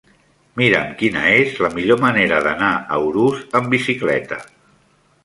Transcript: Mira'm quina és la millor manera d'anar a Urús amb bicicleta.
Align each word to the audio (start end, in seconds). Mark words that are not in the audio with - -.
Mira'm 0.59 0.93
quina 1.01 1.25
és 1.33 1.59
la 1.65 1.71
millor 1.75 2.01
manera 2.05 2.39
d'anar 2.47 2.71
a 2.97 2.97
Urús 3.11 3.45
amb 3.61 3.71
bicicleta. 3.75 4.41